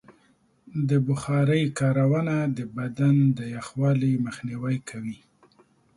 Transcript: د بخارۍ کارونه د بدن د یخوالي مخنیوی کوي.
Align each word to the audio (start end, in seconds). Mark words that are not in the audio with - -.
د 0.89 0.91
بخارۍ 1.07 1.63
کارونه 1.79 2.35
د 2.57 2.59
بدن 2.77 3.15
د 3.37 3.39
یخوالي 3.55 4.13
مخنیوی 4.25 4.77
کوي. 4.89 5.17